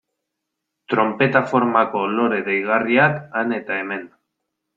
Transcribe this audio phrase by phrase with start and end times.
[0.93, 4.11] Tronpeta formako lore deigarriak han eta hemen.